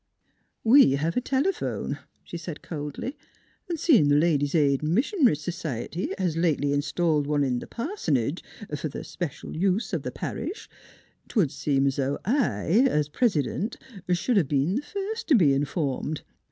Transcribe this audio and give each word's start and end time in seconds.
"We 0.79 0.93
have 0.93 1.15
a 1.15 1.21
telephone," 1.21 1.99
she 2.23 2.35
said 2.35 2.63
coldly," 2.63 3.15
an' 3.69 3.77
seein' 3.77 4.09
th' 4.09 4.13
Ladies' 4.19 4.55
Aid 4.55 4.83
'n' 4.83 4.91
Missionary 4.95 5.35
S'ciety 5.35 5.89
hes 5.93 6.15
20 6.15 6.15
NEIGHBORS 6.17 6.37
lately 6.37 6.73
installed 6.73 7.27
one 7.27 7.43
in 7.43 7.59
th' 7.59 7.69
parsonage 7.69 8.43
f'r 8.63 8.89
th' 8.89 9.05
special 9.05 9.55
use 9.55 9.93
of 9.93 10.01
the 10.01 10.09
parish, 10.11 10.67
't 11.27 11.35
would 11.35 11.51
seem 11.51 11.85
's 11.87 11.99
'o' 11.99 12.17
/, 12.21 12.25
as 12.89 13.09
pres' 13.09 13.35
dent, 13.45 13.77
should 14.09 14.37
hev 14.37 14.47
been 14.47 14.79
th' 14.81 14.85
first 14.85 15.27
to 15.27 15.35
be 15.35 15.53
in 15.53 15.65
formed. 15.65 16.23